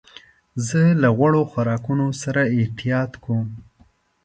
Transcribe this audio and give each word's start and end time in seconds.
زه 0.67 0.81
له 1.01 1.09
غوړو 1.17 1.41
خوراکونو 1.51 2.05
سره 2.21 2.41
احتياط 2.59 3.11
کوم. 3.23 3.47